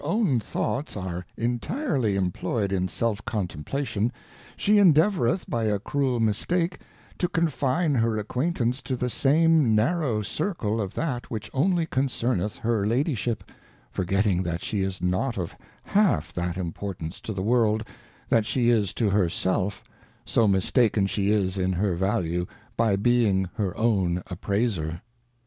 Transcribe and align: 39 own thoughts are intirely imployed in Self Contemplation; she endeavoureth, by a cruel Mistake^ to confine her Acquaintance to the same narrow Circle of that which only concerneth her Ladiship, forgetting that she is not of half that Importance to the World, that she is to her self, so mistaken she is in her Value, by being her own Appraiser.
39 0.03 0.17
own 0.33 0.39
thoughts 0.39 0.97
are 0.97 1.23
intirely 1.37 2.15
imployed 2.15 2.71
in 2.71 2.87
Self 2.87 3.23
Contemplation; 3.23 4.11
she 4.57 4.77
endeavoureth, 4.79 5.47
by 5.47 5.65
a 5.65 5.77
cruel 5.77 6.19
Mistake^ 6.19 6.77
to 7.19 7.27
confine 7.29 7.93
her 7.93 8.17
Acquaintance 8.17 8.81
to 8.81 8.95
the 8.95 9.11
same 9.11 9.75
narrow 9.75 10.23
Circle 10.23 10.81
of 10.81 10.95
that 10.95 11.29
which 11.29 11.51
only 11.53 11.85
concerneth 11.85 12.55
her 12.57 12.83
Ladiship, 12.87 13.43
forgetting 13.91 14.41
that 14.41 14.63
she 14.63 14.81
is 14.81 15.03
not 15.03 15.37
of 15.37 15.55
half 15.83 16.33
that 16.33 16.57
Importance 16.57 17.21
to 17.21 17.31
the 17.31 17.43
World, 17.43 17.87
that 18.27 18.47
she 18.47 18.71
is 18.71 18.95
to 18.95 19.11
her 19.11 19.29
self, 19.29 19.83
so 20.25 20.47
mistaken 20.47 21.05
she 21.05 21.29
is 21.29 21.59
in 21.59 21.73
her 21.73 21.93
Value, 21.93 22.47
by 22.75 22.95
being 22.95 23.51
her 23.53 23.77
own 23.77 24.23
Appraiser. 24.25 25.03